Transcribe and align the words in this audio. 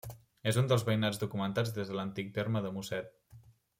És 0.51 0.55
un 0.61 0.69
dels 0.71 0.85
veïnats 0.87 1.21
documentats 1.23 1.75
des 1.75 1.93
d'antic 1.99 2.31
del 2.33 2.35
terme 2.39 2.65
de 2.67 2.73
Mosset. 2.79 3.15